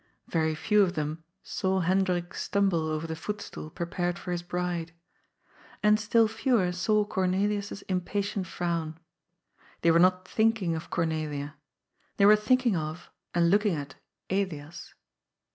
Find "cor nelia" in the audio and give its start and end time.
10.89-11.53